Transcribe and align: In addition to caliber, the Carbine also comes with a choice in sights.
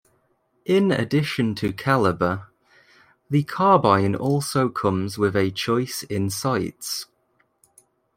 In 0.65 0.91
addition 0.91 1.53
to 1.53 1.71
caliber, 1.71 2.47
the 3.29 3.43
Carbine 3.43 4.15
also 4.15 4.67
comes 4.67 5.19
with 5.19 5.35
a 5.35 5.51
choice 5.51 6.01
in 6.01 6.31
sights. 6.31 7.05